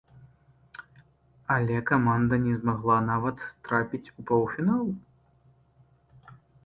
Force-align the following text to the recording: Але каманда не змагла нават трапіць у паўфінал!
Але 1.55 1.75
каманда 1.91 2.35
не 2.45 2.55
змагла 2.61 2.97
нават 3.11 3.43
трапіць 3.67 4.11
у 4.17 4.27
паўфінал! 4.33 4.83